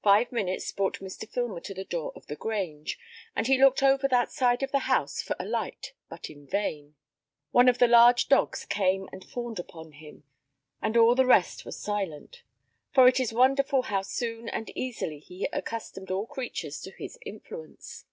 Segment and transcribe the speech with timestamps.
[0.00, 1.28] Five minutes brought Mr.
[1.28, 3.00] Filmer to the door of the Grange,
[3.34, 6.94] and he looked over that side of the house for a light, but in vain.
[7.50, 10.22] One of the large dogs came and fawned upon him,
[10.80, 12.44] and all the rest were silent;
[12.94, 18.04] for it is wonderful how soon and easily he accustomed all creatures to his influence.